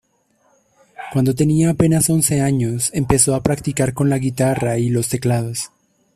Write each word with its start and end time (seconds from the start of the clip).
Cuando 1.13 1.35
tenía 1.35 1.69
apenas 1.69 2.09
once 2.09 2.41
años, 2.41 2.89
empezó 2.95 3.35
a 3.35 3.43
practicar 3.43 3.93
con 3.93 4.09
la 4.09 4.17
guitarra 4.17 4.79
y 4.79 4.89
los 4.89 5.09
teclados. 5.09 5.69